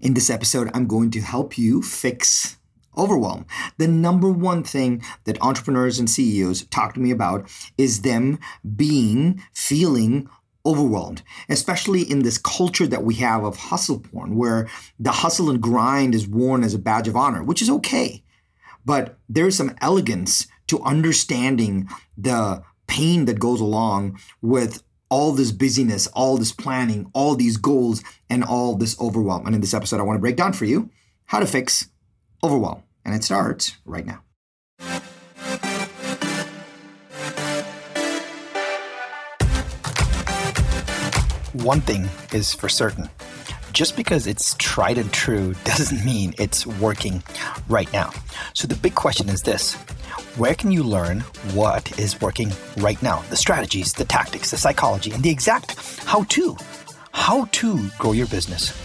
[0.00, 2.58] In this episode, I'm going to help you fix
[2.96, 3.46] overwhelm.
[3.78, 8.40] The number one thing that entrepreneurs and CEOs talk to me about is them
[8.76, 10.28] being, feeling
[10.66, 14.68] overwhelmed, especially in this culture that we have of hustle porn, where
[14.98, 18.24] the hustle and grind is worn as a badge of honor, which is okay.
[18.84, 21.88] But there's some elegance to understanding
[22.18, 24.82] the pain that goes along with
[25.14, 29.46] all this busyness, all this planning, all these goals, and all this overwhelm.
[29.46, 30.90] And in this episode, I want to break down for you
[31.26, 31.88] how to fix
[32.42, 32.82] overwhelm.
[33.04, 34.24] And it starts right now.
[41.52, 43.08] One thing is for certain
[43.70, 47.22] just because it's tried and true doesn't mean it's working
[47.68, 48.10] right now.
[48.52, 49.76] So the big question is this
[50.36, 51.20] where can you learn
[51.52, 53.22] what is working right now?
[53.30, 56.56] The strategies, the tactics, the psychology, and the exact how to.
[57.12, 58.76] How to grow your business,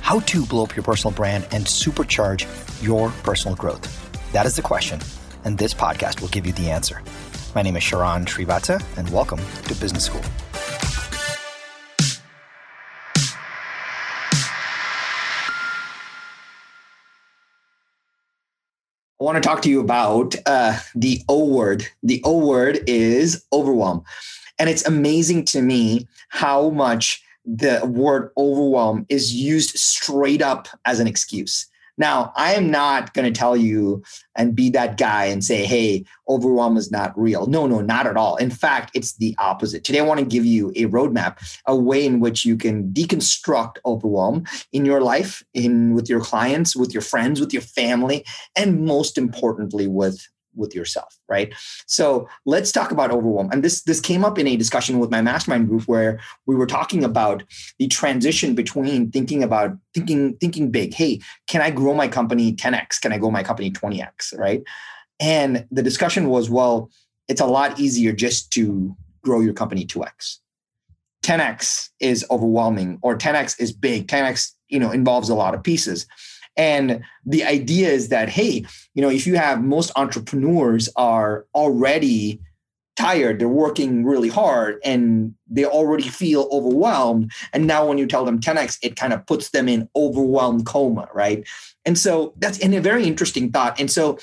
[0.00, 2.44] how to blow up your personal brand and supercharge
[2.82, 3.86] your personal growth.
[4.32, 5.00] That is the question,
[5.44, 7.02] and this podcast will give you the answer.
[7.54, 10.22] My name is Sharran Srivatsaa, and welcome to Business School.
[19.20, 21.86] I want to talk to you about uh, the O word.
[22.02, 24.02] The O word is overwhelm.
[24.58, 31.00] And it's amazing to me how much the word overwhelm is used straight up as
[31.00, 31.66] an excuse.
[32.00, 34.02] Now, I am not going to tell you
[34.34, 37.46] and be that guy and say, hey, overwhelm is not real.
[37.46, 38.36] No, no, not at all.
[38.36, 39.84] In fact, it's the opposite.
[39.84, 43.76] Today, I want to give you a roadmap, a way in which you can deconstruct
[43.84, 48.24] overwhelm in your life, in with your clients, with your friends, with your family,
[48.56, 51.54] and most importantly, with with yourself right?
[51.86, 53.48] So let's talk about overwhelm.
[53.52, 56.66] And this this came up in a discussion with my mastermind group where we were
[56.66, 57.42] talking about
[57.78, 60.92] the transition between thinking about thinking thinking big.
[60.92, 64.62] Hey can i grow my company 10x can i grow my company 20x right?
[65.20, 66.90] And the discussion was well
[67.28, 70.38] it's a lot easier just to grow your company 2x
[71.22, 74.08] 10x is overwhelming or 10x is big.
[74.08, 76.06] 10x you know involves a lot of pieces
[76.56, 82.40] and the idea is that, hey, you know, if you have most entrepreneurs are already
[82.96, 87.30] tired, they're working really hard and they already feel overwhelmed.
[87.52, 91.08] And now when you tell them 10x, it kind of puts them in overwhelmed coma,
[91.14, 91.46] right?
[91.86, 93.80] And so that's in a very interesting thought.
[93.80, 94.18] And so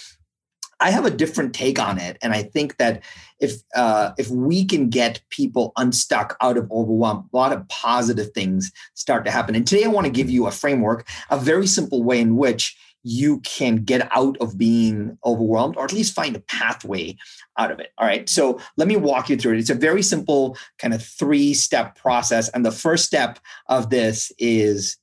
[0.79, 3.03] I have a different take on it, and I think that
[3.39, 8.31] if uh, if we can get people unstuck out of overwhelm, a lot of positive
[8.33, 9.55] things start to happen.
[9.55, 12.77] And today, I want to give you a framework, a very simple way in which
[13.03, 17.15] you can get out of being overwhelmed, or at least find a pathway
[17.57, 17.93] out of it.
[17.97, 18.27] All right.
[18.27, 19.59] So let me walk you through it.
[19.59, 24.31] It's a very simple kind of three step process, and the first step of this
[24.37, 24.97] is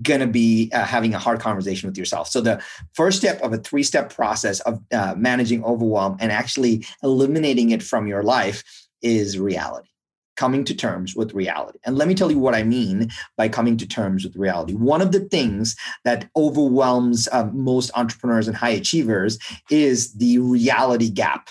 [0.00, 2.28] going to be uh, having a hard conversation with yourself.
[2.28, 2.62] So the
[2.94, 8.06] first step of a three-step process of uh, managing overwhelm and actually eliminating it from
[8.06, 8.64] your life
[9.02, 9.88] is reality.
[10.36, 11.78] Coming to terms with reality.
[11.84, 14.72] And let me tell you what I mean by coming to terms with reality.
[14.72, 19.38] One of the things that overwhelms uh, most entrepreneurs and high achievers
[19.70, 21.50] is the reality gap.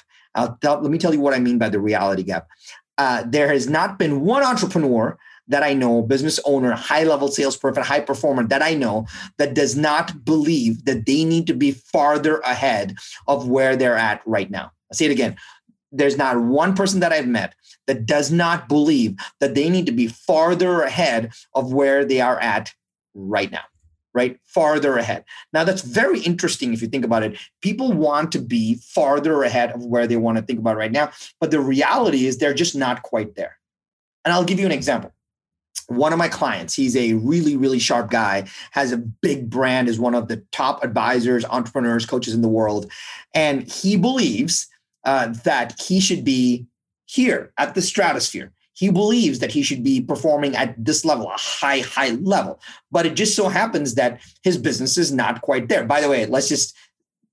[0.61, 2.47] Tell, let me tell you what I mean by the reality gap.
[2.97, 5.17] Uh, there has not been one entrepreneur
[5.51, 9.05] that I know, business owner, high level salesperson, high performer that I know
[9.37, 12.95] that does not believe that they need to be farther ahead
[13.27, 14.71] of where they're at right now.
[14.91, 15.37] I'll say it again.
[15.91, 17.53] There's not one person that I've met
[17.87, 22.39] that does not believe that they need to be farther ahead of where they are
[22.39, 22.73] at
[23.13, 23.63] right now
[24.13, 24.37] right?
[24.43, 25.23] Farther ahead.
[25.53, 27.37] Now, that's very interesting if you think about it.
[27.61, 31.11] People want to be farther ahead of where they want to think about right now,
[31.39, 33.57] but the reality is they're just not quite there.
[34.25, 35.13] And I'll give you an example
[35.87, 39.99] one of my clients he's a really really sharp guy has a big brand is
[39.99, 42.91] one of the top advisors entrepreneurs coaches in the world.
[43.33, 44.67] And he believes
[45.05, 46.65] uh, that he should be
[47.05, 48.53] here at the stratosphere.
[48.73, 52.59] He believes that he should be performing at this level a high high level.
[52.91, 55.85] But it just so happens that his business is not quite there.
[55.85, 56.75] By the way let's just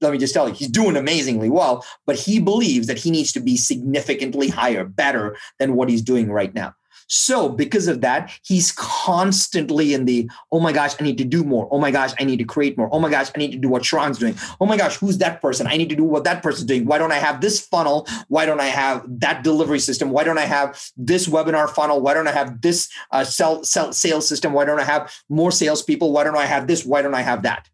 [0.00, 3.32] let me just tell you, he's doing amazingly well, but he believes that he needs
[3.32, 6.72] to be significantly higher, better than what he's doing right now.
[7.10, 11.42] So, because of that, he's constantly in the, oh my gosh, I need to do
[11.42, 11.66] more.
[11.70, 12.90] Oh my gosh, I need to create more.
[12.92, 14.34] Oh my gosh, I need to do what Sharran's doing.
[14.60, 15.66] Oh my gosh, who's that person?
[15.66, 16.84] I need to do what that person's doing.
[16.84, 18.06] Why don't I have this funnel?
[18.28, 20.10] Why don't I have that delivery system?
[20.10, 22.02] Why don't I have this webinar funnel?
[22.02, 24.52] Why don't I have this uh, sell, sell, sales system?
[24.52, 26.12] Why don't I have more salespeople?
[26.12, 26.84] Why don't I have this?
[26.84, 27.70] Why don't I have that?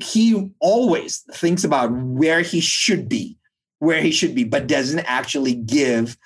[0.00, 3.38] He always thinks about where he should be,
[3.78, 6.18] where he should be, but doesn't actually give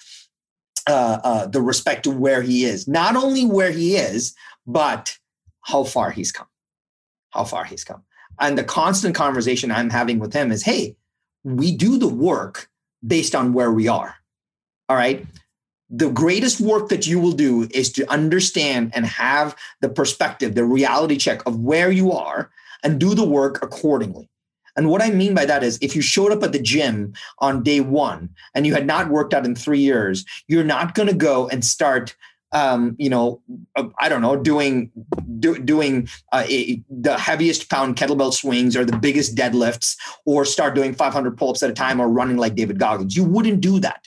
[0.88, 4.34] uh, uh, the respect to where he is, not only where he is,
[4.66, 5.18] but
[5.62, 6.46] how far he's come.
[7.30, 8.02] how far he's come.
[8.40, 10.96] And the constant conversation I'm having with him is hey,
[11.44, 12.68] we do the work
[13.06, 14.14] based on where we are.
[14.88, 15.26] All right.
[15.90, 20.64] The greatest work that you will do is to understand and have the perspective, the
[20.64, 22.50] reality check of where you are
[22.82, 24.28] and do the work accordingly.
[24.76, 27.62] And what I mean by that is if you showed up at the gym on
[27.62, 31.14] day one and you had not worked out in three years, you're not going to
[31.14, 32.14] go and start
[32.52, 33.40] um, you know,
[33.76, 34.90] uh, I don't know, doing
[35.38, 39.96] do, doing uh, a, the heaviest pound kettlebell swings or the biggest deadlifts,
[40.26, 43.16] or start doing 500 pull-ups at a time or running like David Goggins.
[43.16, 44.06] You wouldn't do that,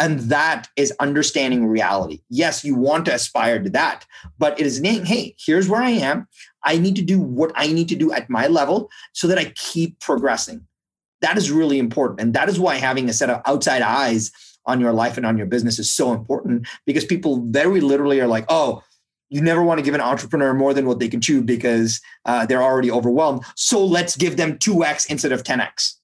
[0.00, 2.22] and that is understanding reality.
[2.30, 4.06] Yes, you want to aspire to that,
[4.38, 6.26] but it is saying, hey, here's where I am.
[6.64, 9.52] I need to do what I need to do at my level so that I
[9.56, 10.66] keep progressing.
[11.20, 14.32] That is really important, and that is why having a set of outside eyes
[14.66, 18.26] on your life and on your business is so important because people very literally are
[18.26, 18.82] like, oh,
[19.28, 22.46] you never want to give an entrepreneur more than what they can chew because uh,
[22.46, 23.44] they're already overwhelmed.
[23.54, 25.99] So let's give them 2x instead of 10x.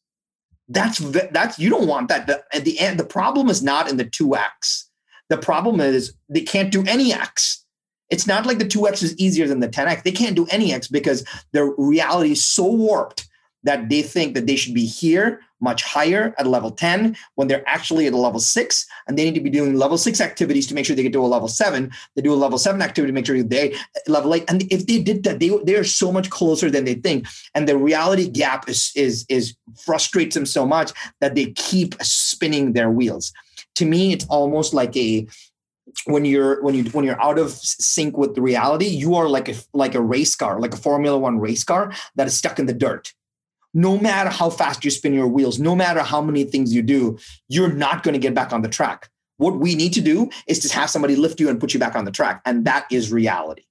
[0.69, 0.99] That's
[1.31, 2.27] that's you don't want that.
[2.27, 4.85] The, at the end, the problem is not in the 2x.
[5.29, 7.65] The problem is they can't do any x.
[8.11, 10.03] It's not like the 2x is easier than the 10x.
[10.03, 13.26] They can't do any x because their reality is so warped
[13.67, 17.67] that they think that they should be here much higher at level 10 when they're
[17.69, 20.75] actually at a level six and they need to be doing level six activities to
[20.75, 21.91] make sure they get to a level seven.
[22.15, 23.77] They do a level seven activity to make sure they
[24.07, 24.45] level eight.
[24.49, 27.27] And if they did that, they, they are so much closer than they think.
[27.55, 29.55] And the reality gap is, is, is
[29.85, 33.33] frustrates them so much that they keep spinning their wheels.
[33.77, 35.27] To me, it's almost like a
[36.05, 39.55] when you're when you when you're out of sync with reality, you are like a
[39.73, 42.75] like a race car, like a Formula One race car that is stuck in the
[42.75, 43.15] dirt
[43.77, 47.19] no matter how fast you spin your wheels, no matter how many things you do,
[47.49, 49.11] you're not going to get back on the track.
[49.37, 51.95] What we need to do is to have somebody lift you and put you back
[51.95, 52.41] on the track.
[52.47, 53.65] And that is reality.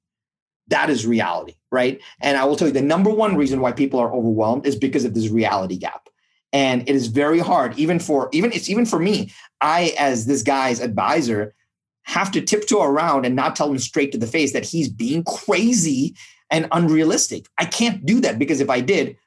[0.68, 2.00] That is reality, right?
[2.22, 5.06] And I will tell you the number one reason why people are overwhelmed is because
[5.06, 6.08] of this reality gap.
[6.54, 9.34] And it is very hard, even for even it's even for me.
[9.60, 11.56] I, as this guy's advisor,
[12.04, 15.24] have to tiptoe around and not tell him straight to the face that he's being
[15.24, 16.16] crazy
[16.52, 17.48] and unrealistic.
[17.58, 19.18] I can't do that because if I did,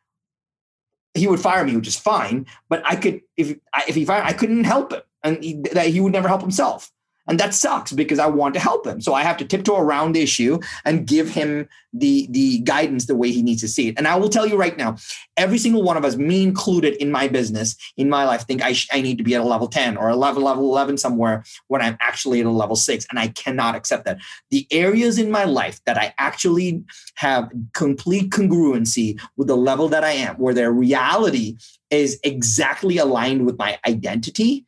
[1.18, 2.46] he would fire me, which is fine.
[2.68, 3.56] But I could, if
[3.86, 6.90] if he fired, I couldn't help him, and he, that he would never help himself.
[7.28, 9.00] And that sucks because I want to help him.
[9.00, 13.14] So I have to tiptoe around the issue and give him the, the guidance the
[13.14, 13.94] way he needs to see it.
[13.98, 14.96] And I will tell you right now,
[15.36, 18.72] every single one of us, me included in my business, in my life, think I,
[18.72, 21.44] sh- I need to be at a level 10 or a level, level 11 somewhere
[21.68, 23.06] when I'm actually at a level six.
[23.10, 24.18] And I cannot accept that.
[24.50, 26.82] The areas in my life that I actually
[27.16, 31.58] have complete congruency with the level that I am, where their reality
[31.90, 34.66] is exactly aligned with my identity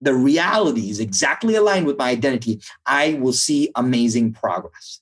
[0.00, 5.00] the reality is exactly aligned with my identity, I will see amazing progress.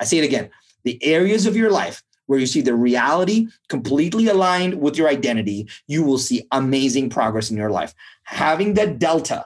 [0.00, 0.50] I say it again
[0.84, 5.68] the areas of your life where you see the reality completely aligned with your identity,
[5.86, 7.94] you will see amazing progress in your life.
[8.24, 9.44] Having that delta,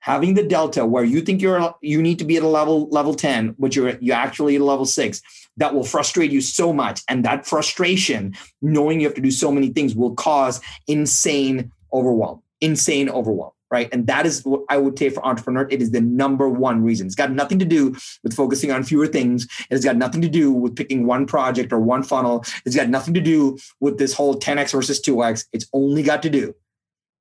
[0.00, 3.14] having the delta where you think you're you need to be at a level level
[3.14, 5.22] 10, but you're you actually at a level six,
[5.56, 7.02] that will frustrate you so much.
[7.08, 12.42] And that frustration, knowing you have to do so many things, will cause insane overwhelm,
[12.60, 13.88] insane overwhelm right?
[13.92, 15.66] And that is what I would say for entrepreneur.
[15.70, 17.06] It is the number one reason.
[17.06, 19.46] It's got nothing to do with focusing on fewer things.
[19.70, 22.44] It's got nothing to do with picking one project or one funnel.
[22.64, 25.46] It's got nothing to do with this whole 10x versus 2x.
[25.52, 26.54] It's only got to do.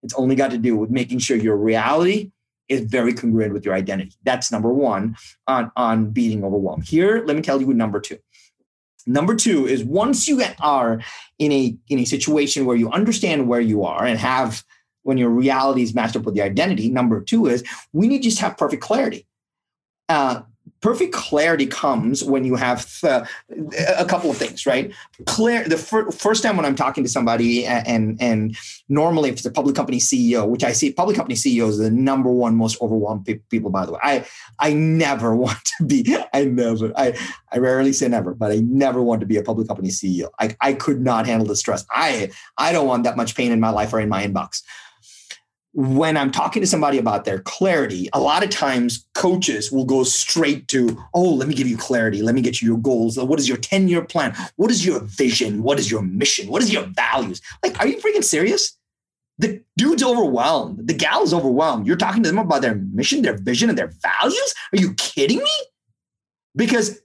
[0.03, 2.31] It's only got to do with making sure your reality
[2.69, 4.13] is very congruent with your identity.
[4.23, 5.15] That's number one
[5.47, 6.81] on, on beating overwhelm.
[6.81, 8.17] Here, let me tell you number two.
[9.05, 11.01] Number two is once you are
[11.39, 14.65] in a in a situation where you understand where you are and have
[15.07, 16.89] when your reality is matched up with your identity.
[16.89, 19.25] Number two is we need to just have perfect clarity.
[20.09, 20.41] Uh,
[20.81, 23.25] perfect clarity comes when you have uh,
[23.97, 24.93] a couple of things, right?
[25.25, 25.63] Clear.
[25.63, 28.57] The fir- first time when I'm talking to somebody, and and
[28.89, 31.91] normally if it's a public company CEO, which I see public company CEOs are the
[31.91, 33.69] number one most overwhelmed pe- people.
[33.69, 34.25] By the way, I
[34.59, 36.17] I never want to be.
[36.33, 36.91] I never.
[36.97, 37.17] I
[37.51, 40.29] I rarely say never, but I never want to be a public company CEO.
[40.39, 41.85] I I could not handle the stress.
[41.91, 44.63] I I don't want that much pain in my life or in my inbox
[45.77, 50.03] when I'm talking to somebody about their clarity, a lot of times coaches will go
[50.03, 52.23] straight to, oh, let me give you clarity.
[52.23, 53.15] Let me get you your goals.
[53.15, 54.35] What is your 10 year plan?
[54.55, 55.61] What is your vision?
[55.61, 56.47] What is your mission?
[56.47, 57.43] What is your values?
[57.63, 58.75] Like, are you freaking serious?
[59.37, 60.87] The dude's overwhelmed.
[60.87, 61.85] The gal is overwhelmed.
[61.85, 64.55] You're talking to them about their mission, their vision, and their values?
[64.73, 65.51] Are you kidding me?
[66.55, 66.99] Because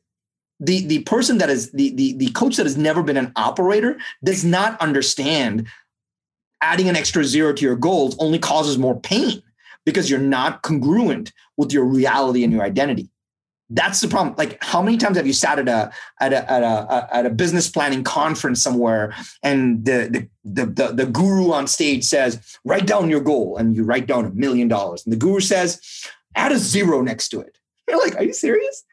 [0.61, 3.99] the, the person that is the, the, the coach that has never been an operator
[4.25, 5.67] does not understand
[6.63, 9.43] adding an extra zero to your goals only causes more pain
[9.85, 13.11] because you're not congruent with your reality and your identity.
[13.69, 14.35] That's the problem.
[14.37, 15.91] Like, how many times have you sat at a
[16.21, 20.93] at a at a, at a business planning conference somewhere, and the, the the the
[20.93, 24.69] the guru on stage says, "Write down your goal," and you write down a million
[24.69, 25.81] dollars, and the guru says,
[26.35, 27.57] "Add a zero next to it."
[27.89, 28.85] You're like, "Are you serious?"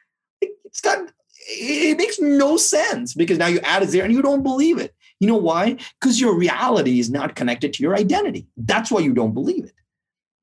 [0.41, 1.11] It's got
[1.49, 4.93] it makes no sense because now you add a zero and you don't believe it.
[5.19, 5.77] You know why?
[5.99, 8.47] Because your reality is not connected to your identity.
[8.55, 9.73] That's why you don't believe it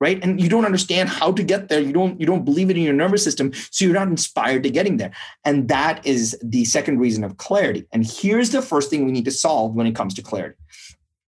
[0.00, 0.22] right?
[0.22, 1.80] And you don't understand how to get there.
[1.80, 4.70] You don't you don't believe it in your nervous system so you're not inspired to
[4.70, 5.12] getting there.
[5.44, 7.86] And that is the second reason of clarity.
[7.92, 10.56] And here's the first thing we need to solve when it comes to clarity.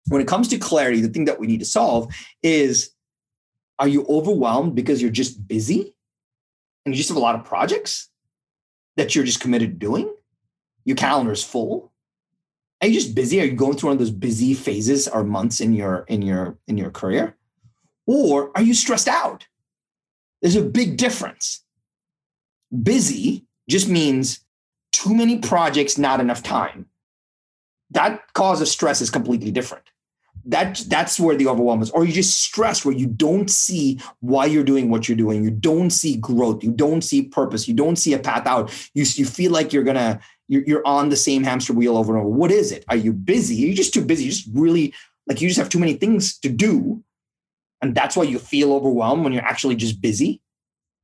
[0.07, 2.91] When it comes to clarity the thing that we need to solve is
[3.79, 5.93] are you overwhelmed because you're just busy?
[6.85, 8.09] And you just have a lot of projects
[8.97, 10.13] that you're just committed to doing?
[10.85, 11.92] Your calendar is full
[12.83, 15.61] are you just busy are you going through one of those busy phases or months
[15.61, 17.35] in your in your in your career
[18.05, 19.47] or are you stressed out?
[20.41, 21.63] There's a big difference.
[22.81, 24.39] Busy just means
[24.91, 26.87] too many projects, not enough time.
[27.91, 29.85] That cause of stress is completely different.
[30.45, 31.91] That, that's where the overwhelm is.
[31.91, 35.43] Or you just stress where you don't see why you're doing what you're doing.
[35.43, 36.63] You don't see growth.
[36.63, 37.67] You don't see purpose.
[37.67, 38.69] You don't see a path out.
[38.93, 42.25] You, you feel like you're to, you're, you're on the same hamster wheel over and
[42.25, 42.35] over.
[42.35, 42.85] What is it?
[42.89, 43.63] Are you busy?
[43.63, 44.25] Are you just too busy?
[44.25, 44.93] You just really,
[45.27, 47.03] like you just have too many things to do
[47.83, 50.41] and that's why you feel overwhelmed when you're actually just busy?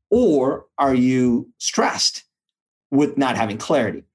[0.09, 2.23] Or are you stressed
[2.89, 4.05] with not having clarity?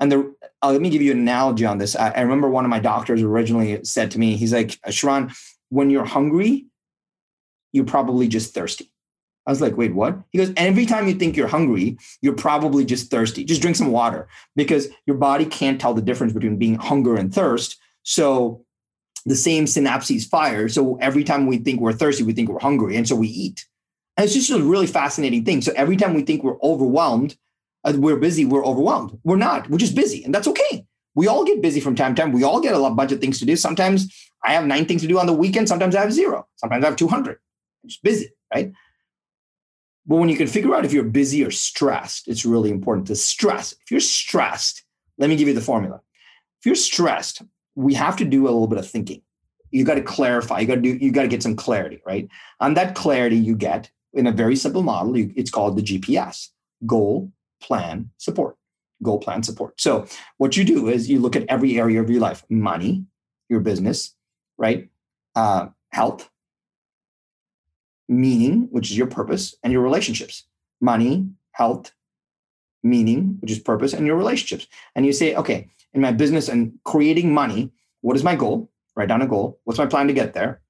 [0.00, 1.94] And the, uh, let me give you an analogy on this.
[1.94, 5.36] I, I, remember one of my doctors originally said to me, he's like, Sharran,
[5.68, 6.64] when you're hungry,
[7.72, 8.90] you're probably just thirsty.
[9.46, 10.18] I was like, wait, what?
[10.30, 13.44] He goes, every time you think you're hungry, you're probably just thirsty.
[13.44, 17.34] Just drink some water because your body can't tell the difference between being hunger and
[17.34, 17.78] thirst.
[18.04, 18.64] So
[19.26, 20.68] the same synapses fire.
[20.68, 22.96] So every time we think we're thirsty, we think we're hungry.
[22.96, 23.66] And so we eat.
[24.16, 25.62] And it's just a really fascinating thing.
[25.62, 27.36] So every time we think we're overwhelmed,
[27.84, 29.18] uh, we're busy, we're overwhelmed.
[29.24, 30.22] We're not, we're just busy.
[30.24, 30.86] And that's okay.
[31.14, 32.32] We all get busy from time to time.
[32.32, 33.56] We all get a lot, bunch of things to do.
[33.56, 35.68] Sometimes I have nine things to do on the weekend.
[35.68, 36.46] Sometimes I have zero.
[36.56, 37.38] Sometimes I have 200.
[37.82, 38.72] I'm just busy, right?
[40.06, 43.16] But when you can figure out if you're busy or stressed, it's really important to
[43.16, 43.72] stress.
[43.72, 44.84] If you're stressed,
[45.18, 46.00] let me give you the formula.
[46.60, 47.42] If you're stressed,
[47.74, 49.22] we have to do a little bit of thinking.
[49.70, 50.60] You got to clarify.
[50.60, 50.98] You got to do.
[51.00, 52.28] You got to get some clarity, right?
[52.60, 55.16] And that clarity, you get in a very simple model.
[55.16, 56.48] You, it's called the GPS:
[56.84, 58.56] goal, plan, support.
[59.02, 59.80] Goal, plan, support.
[59.80, 60.06] So
[60.36, 63.06] what you do is you look at every area of your life: money,
[63.48, 64.14] your business,
[64.58, 64.90] right?
[65.34, 66.28] Uh, health,
[68.12, 70.44] meaning, which is your purpose, and your relationships.
[70.80, 71.92] Money, health,
[72.82, 74.66] meaning, which is purpose, and your relationships.
[74.94, 78.70] And you say, okay, in my business and creating money, what is my goal?
[78.96, 79.60] Write down a goal.
[79.64, 80.60] What's my plan to get there?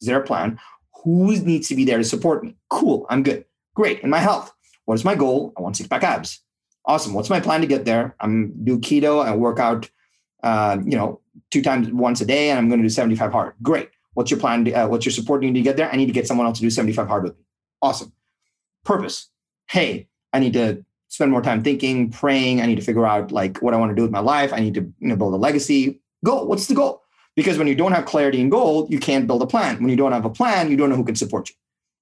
[0.00, 0.58] Is there a plan?
[1.04, 2.56] Who needs to be there to support me?
[2.68, 3.44] Cool, I'm good.
[3.74, 4.00] Great.
[4.00, 4.52] In my health,
[4.84, 5.52] what is my goal?
[5.56, 6.40] I want six pack abs.
[6.84, 7.14] Awesome.
[7.14, 8.16] What's my plan to get there?
[8.20, 9.24] I'm do keto.
[9.24, 9.88] I work out,
[10.42, 13.54] uh, you know, two times once a day, and I'm going to do 75 hard.
[13.62, 13.90] Great.
[14.14, 14.72] What's your plan?
[14.72, 15.90] Uh, what's your support you need to get there?
[15.90, 17.44] I need to get someone else to do 75 hard with me.
[17.82, 18.12] Awesome.
[18.84, 19.28] Purpose.
[19.68, 22.60] Hey, I need to spend more time thinking, praying.
[22.60, 24.52] I need to figure out like what I want to do with my life.
[24.52, 26.00] I need to you know, build a legacy.
[26.24, 26.46] Goal.
[26.46, 27.02] What's the goal?
[27.36, 29.80] Because when you don't have clarity and goal, you can't build a plan.
[29.80, 31.54] When you don't have a plan, you don't know who can support you,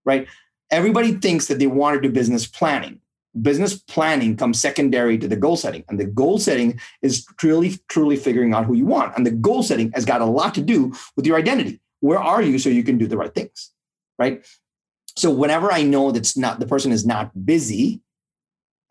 [0.05, 0.27] right?
[0.71, 3.01] Everybody thinks that they want to do business planning.
[3.41, 5.85] Business planning comes secondary to the goal setting.
[5.89, 9.17] And the goal setting is truly, truly figuring out who you want.
[9.17, 11.81] And the goal setting has got a lot to do with your identity.
[12.01, 13.73] Where are you so you can do the right things,
[14.19, 14.47] right?
[15.17, 18.01] So whenever I know that's not the person is not busy,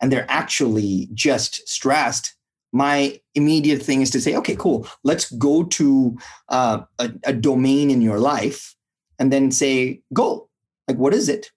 [0.02, 2.36] and they're actually just stressed,
[2.74, 6.18] my immediate thing is to say, okay, cool, let's go to
[6.50, 8.76] uh, a, a domain in your life
[9.20, 10.50] and then say, go.
[10.88, 11.52] Like, what is it?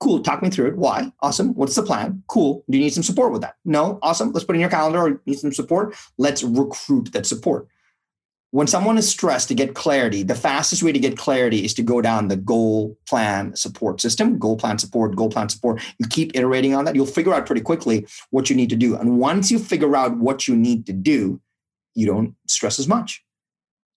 [0.00, 0.20] Cool.
[0.20, 0.76] Talk me through it.
[0.76, 1.12] Why?
[1.20, 1.54] Awesome.
[1.54, 2.22] What's the plan?
[2.28, 2.64] Cool.
[2.68, 3.54] Do you need some support with that?
[3.64, 3.98] No.
[4.02, 4.32] Awesome.
[4.32, 5.94] Let's put in your calendar or need some support.
[6.18, 7.68] Let's recruit that support
[8.54, 11.82] when someone is stressed to get clarity, the fastest way to get clarity is to
[11.82, 15.82] go down the goal plan support system, goal plan support, goal plan support.
[15.98, 16.94] You keep iterating on that.
[16.94, 18.94] You'll figure out pretty quickly what you need to do.
[18.94, 21.40] And once you figure out what you need to do,
[21.96, 23.24] you don't stress as much.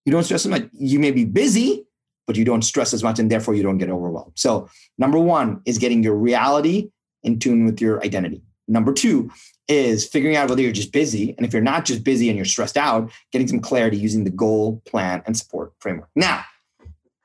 [0.05, 0.67] You don't stress as much.
[0.73, 1.85] You may be busy,
[2.25, 4.31] but you don't stress as much, and therefore you don't get overwhelmed.
[4.33, 6.89] So, number one is getting your reality
[7.21, 8.41] in tune with your identity.
[8.67, 9.29] Number two
[9.67, 11.35] is figuring out whether you're just busy.
[11.37, 14.29] And if you're not just busy and you're stressed out, getting some clarity using the
[14.29, 16.09] goal, plan, and support framework.
[16.15, 16.43] Now,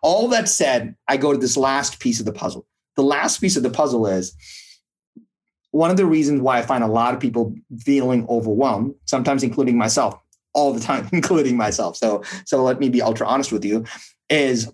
[0.02, 2.66] all that said, I go to this last piece of the puzzle.
[2.96, 4.34] The last piece of the puzzle is
[5.70, 9.78] one of the reasons why I find a lot of people feeling overwhelmed, sometimes including
[9.78, 10.20] myself,
[10.52, 11.96] all the time, including myself.
[11.96, 13.84] So, so let me be ultra honest with you,
[14.28, 14.72] is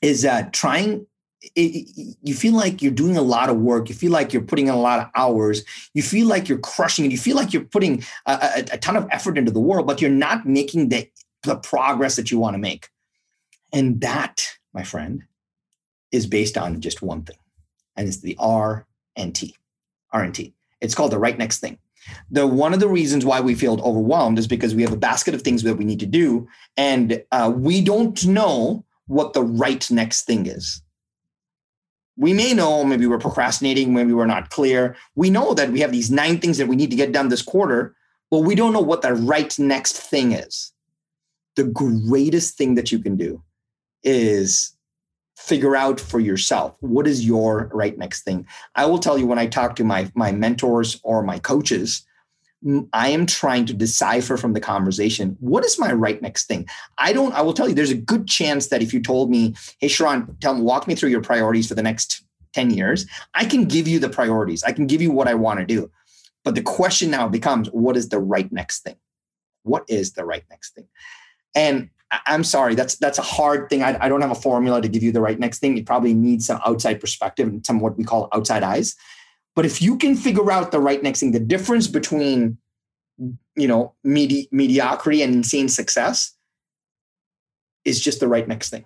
[0.00, 1.06] is that trying
[1.42, 3.88] it, you feel like you're doing a lot of work.
[3.88, 5.62] You feel like you're putting in a lot of hours.
[5.94, 7.12] You feel like you're crushing it.
[7.12, 10.00] You feel like you're putting a, a, a ton of effort into the world, but
[10.00, 11.08] you're not making the,
[11.44, 12.88] the progress that you want to make.
[13.72, 15.24] And that, my friend,
[16.10, 17.36] is based on just one thing,
[17.96, 19.54] and it's the R and T.
[20.10, 20.54] R and T.
[20.80, 21.78] It's called the right next thing.
[22.30, 25.34] The one of the reasons why we feel overwhelmed is because we have a basket
[25.34, 29.90] of things that we need to do, and uh, we don't know what the right
[29.90, 30.82] next thing is
[32.18, 34.96] we may know maybe we're procrastinating, maybe we're not clear.
[35.14, 37.42] We know that we have these nine things that we need to get done this
[37.42, 37.94] quarter,
[38.30, 40.72] but we don't know what the right next thing is.
[41.54, 43.42] The greatest thing that you can do
[44.02, 44.76] is
[45.36, 48.46] figure out for yourself what is your right next thing.
[48.74, 52.04] I will tell you when I talk to my my mentors or my coaches,
[52.92, 56.66] I am trying to decipher from the conversation what is my right next thing.
[56.98, 57.32] I don't.
[57.32, 60.38] I will tell you, there's a good chance that if you told me, "Hey, Sharran,
[60.40, 62.22] tell me, walk me through your priorities for the next
[62.52, 64.64] ten years," I can give you the priorities.
[64.64, 65.90] I can give you what I want to do.
[66.44, 68.96] But the question now becomes, what is the right next thing?
[69.64, 70.88] What is the right next thing?
[71.54, 71.90] And
[72.26, 73.82] I'm sorry, that's that's a hard thing.
[73.82, 75.76] I, I don't have a formula to give you the right next thing.
[75.76, 78.96] You probably need some outside perspective and some what we call outside eyes.
[79.58, 82.58] But if you can figure out the right next thing, the difference between
[83.56, 86.36] you know medi- mediocrity and insane success
[87.84, 88.84] is just the right next thing.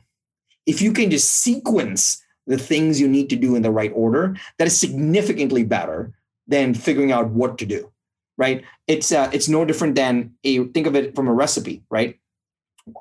[0.64, 4.34] If you can just sequence the things you need to do in the right order,
[4.56, 6.14] that is significantly better
[6.46, 7.92] than figuring out what to do.
[8.38, 8.64] Right?
[8.86, 11.82] It's uh, it's no different than a think of it from a recipe.
[11.90, 12.18] Right?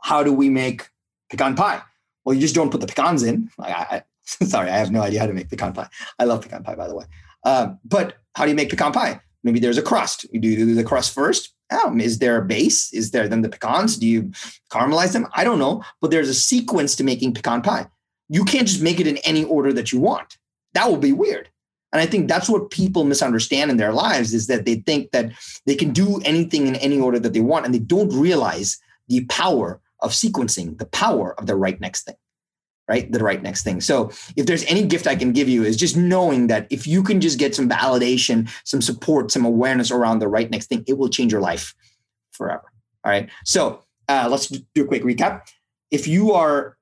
[0.03, 0.89] How do we make
[1.29, 1.81] pecan pie?
[2.25, 3.49] Well, you just don't put the pecans in.
[3.57, 4.03] I, I,
[4.43, 5.87] sorry, I have no idea how to make pecan pie.
[6.19, 7.05] I love pecan pie, by the way.
[7.43, 9.21] Uh, but how do you make pecan pie?
[9.43, 10.25] Maybe there's a crust.
[10.31, 11.53] You do the crust first.
[11.71, 12.93] Um, is there a base?
[12.93, 13.97] Is there then the pecans?
[13.97, 14.31] Do you
[14.71, 15.27] caramelize them?
[15.33, 17.87] I don't know, but there's a sequence to making pecan pie.
[18.29, 20.37] You can't just make it in any order that you want.
[20.73, 21.49] That will be weird.
[21.93, 25.31] And I think that's what people misunderstand in their lives is that they think that
[25.65, 29.25] they can do anything in any order that they want, and they don't realize the
[29.25, 32.15] power of sequencing, the power of the right next thing
[32.91, 33.09] right?
[33.09, 33.79] The right next thing.
[33.79, 37.03] So if there's any gift I can give you is just knowing that if you
[37.03, 40.97] can just get some validation, some support, some awareness around the right next thing, it
[40.97, 41.73] will change your life
[42.31, 42.69] forever.
[43.05, 43.29] All right.
[43.45, 45.43] So uh, let's do a quick recap.
[45.89, 46.75] If you are,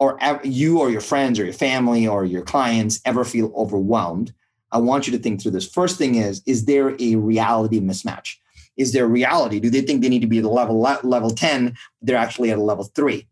[0.00, 4.32] or you or your friends or your family or your clients ever feel overwhelmed,
[4.72, 5.68] I want you to think through this.
[5.68, 8.36] First thing is, is there a reality mismatch?
[8.78, 9.60] Is there reality?
[9.60, 11.76] Do they think they need to be at level level 10?
[12.00, 13.28] They're actually at a level three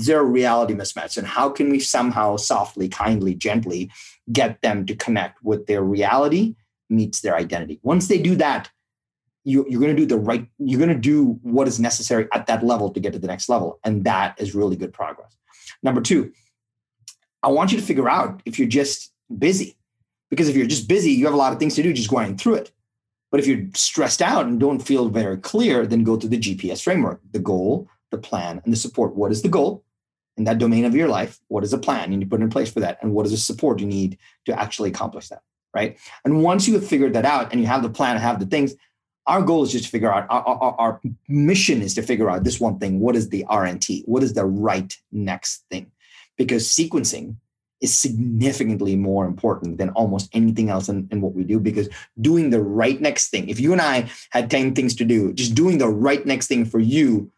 [0.00, 1.16] zero reality mismatch?
[1.16, 3.90] And how can we somehow softly kindly gently
[4.32, 6.56] get them to connect with their reality
[6.88, 7.80] meets their identity?
[7.82, 8.70] Once they do that
[9.44, 12.46] you, you're going to do the right you're going to do what is necessary at
[12.46, 13.78] that level to get to the next level.
[13.84, 15.36] And that is really good progress.
[15.82, 16.32] Number two
[17.42, 19.76] i want you to figure out if you're just busy.
[20.28, 22.36] Because if you're just busy you have a lot of things to do just going
[22.36, 22.72] through it.
[23.30, 26.82] But if you're stressed out and don't feel very clear then go to the gps
[26.82, 27.20] framework.
[27.32, 29.14] The goal the plan, and the support.
[29.14, 29.84] What is the goal
[30.36, 31.38] in that domain of your life?
[31.48, 32.98] What is a plan you need to put in place for that?
[33.02, 35.42] And what is the support you need to actually accomplish that?
[35.74, 35.98] Right.
[36.24, 38.46] And once you have figured that out and you have the plan and have the
[38.46, 38.74] things,
[39.26, 42.42] our goal is just to figure out our, our, our mission is to figure out
[42.42, 42.98] this one thing.
[42.98, 44.02] What is the RNT?
[44.06, 45.92] What is the right next thing?
[46.36, 47.36] Because sequencing
[47.80, 51.88] is significantly more important than almost anything else in, in, what we do because
[52.20, 55.54] doing the right next thing if you and i had 10 things to do just
[55.54, 57.30] doing the right next thing for you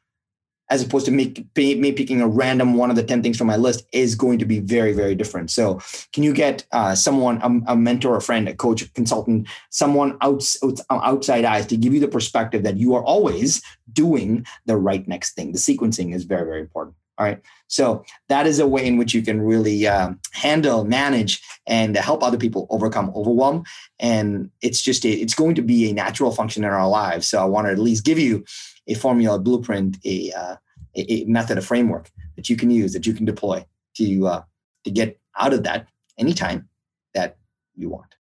[0.71, 3.57] as opposed to me, me picking a random one of the 10 things from my
[3.57, 5.51] list is going to be very, very different.
[5.51, 5.81] So,
[6.13, 10.17] can you get uh, someone, a, a, mentor, a friend, a coach, a consultant, someone
[10.23, 10.59] outs,
[10.91, 15.35] outside eyes to give you the perspective that you are always doing the right next
[15.35, 15.53] thing?
[15.53, 16.97] The sequencing is very, very important.
[17.19, 17.41] All right.
[17.69, 22.23] So that is a way in which you can really uh, handle, manage, and help
[22.23, 23.65] other people overcome overwhelm.
[24.01, 27.27] And it's just a, it's going to be a natural function in our lives.
[27.27, 28.45] So I want to at least give you
[28.87, 30.57] a formula, a blueprint, a, uh,
[30.97, 33.65] a, a, method, a framework that you can use, that you can deploy
[33.97, 34.43] to uh,
[34.85, 36.69] to get out of that anytime
[37.15, 37.37] that
[37.75, 38.15] you want.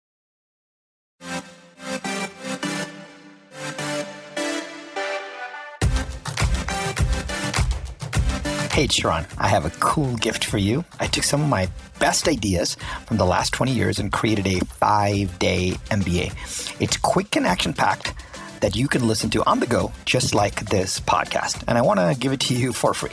[8.78, 10.84] Hey, Sharran, I have a cool gift for you.
[11.00, 11.68] I took some of my
[11.98, 16.80] best ideas from the last 20 years and created a five day MBA.
[16.80, 18.14] It's quick and action packed
[18.60, 21.62] that you can listen to on the go, just like this podcast.
[21.68, 23.12] And I want to give it to you for free,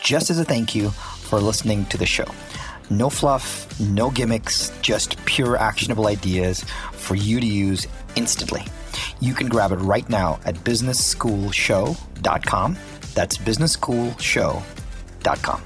[0.00, 2.26] just as a thank you for listening to the show.
[2.90, 8.64] No fluff, no gimmicks, just pure actionable ideas for you to use instantly.
[9.20, 12.76] You can grab it right now at businessschoolshow.com.
[13.14, 15.62] That's businessschoolshow.com.